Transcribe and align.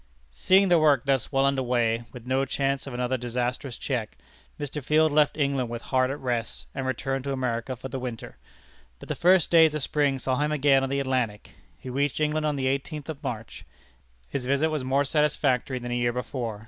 Seeing 0.31 0.69
the 0.69 0.79
work 0.79 1.05
thus 1.05 1.31
well 1.31 1.45
under 1.45 1.61
way, 1.61 2.05
with 2.11 2.25
no 2.25 2.43
chance 2.43 2.87
of 2.87 2.93
another 2.95 3.17
disastrous 3.17 3.77
check, 3.77 4.17
Mr. 4.59 4.83
Field 4.83 5.11
left 5.11 5.37
England 5.37 5.69
with 5.69 5.83
heart 5.83 6.09
at 6.09 6.19
rest, 6.19 6.65
and 6.73 6.87
returned 6.87 7.23
to 7.25 7.31
America 7.31 7.75
for 7.75 7.87
the 7.87 7.99
winter. 7.99 8.39
But 8.97 9.09
the 9.09 9.15
first 9.15 9.51
days 9.51 9.75
of 9.75 9.83
spring 9.83 10.17
saw 10.17 10.37
him 10.37 10.51
again 10.51 10.81
on 10.81 10.89
the 10.89 10.99
Atlantic. 10.99 11.51
He 11.77 11.91
reached 11.91 12.19
England 12.19 12.47
on 12.47 12.55
the 12.55 12.65
eighteenth 12.65 13.09
of 13.09 13.21
March. 13.21 13.63
His 14.27 14.47
visit 14.47 14.71
was 14.71 14.83
more 14.83 15.05
satisfactory 15.05 15.77
than 15.77 15.91
a 15.91 15.93
year 15.93 16.13
before. 16.13 16.59